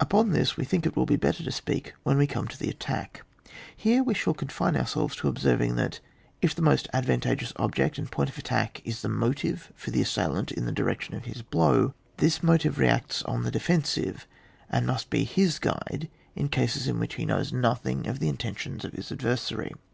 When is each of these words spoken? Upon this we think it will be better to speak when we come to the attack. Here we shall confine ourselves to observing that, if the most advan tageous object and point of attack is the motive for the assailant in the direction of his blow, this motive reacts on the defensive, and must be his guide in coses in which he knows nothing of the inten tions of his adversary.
Upon 0.00 0.30
this 0.30 0.56
we 0.56 0.64
think 0.64 0.86
it 0.86 0.96
will 0.96 1.04
be 1.04 1.16
better 1.16 1.44
to 1.44 1.52
speak 1.52 1.92
when 2.02 2.16
we 2.16 2.26
come 2.26 2.48
to 2.48 2.56
the 2.58 2.70
attack. 2.70 3.26
Here 3.76 4.02
we 4.02 4.14
shall 4.14 4.32
confine 4.32 4.74
ourselves 4.74 5.14
to 5.16 5.28
observing 5.28 5.76
that, 5.76 6.00
if 6.40 6.54
the 6.54 6.62
most 6.62 6.88
advan 6.94 7.20
tageous 7.20 7.52
object 7.56 7.98
and 7.98 8.10
point 8.10 8.30
of 8.30 8.38
attack 8.38 8.80
is 8.86 9.02
the 9.02 9.10
motive 9.10 9.70
for 9.76 9.90
the 9.90 10.00
assailant 10.00 10.50
in 10.50 10.64
the 10.64 10.72
direction 10.72 11.14
of 11.14 11.26
his 11.26 11.42
blow, 11.42 11.92
this 12.16 12.42
motive 12.42 12.78
reacts 12.78 13.22
on 13.24 13.42
the 13.42 13.50
defensive, 13.50 14.26
and 14.70 14.86
must 14.86 15.10
be 15.10 15.24
his 15.24 15.58
guide 15.58 16.08
in 16.34 16.48
coses 16.48 16.88
in 16.88 16.98
which 16.98 17.16
he 17.16 17.26
knows 17.26 17.52
nothing 17.52 18.06
of 18.06 18.18
the 18.18 18.32
inten 18.32 18.56
tions 18.56 18.82
of 18.82 18.94
his 18.94 19.12
adversary. 19.12 19.72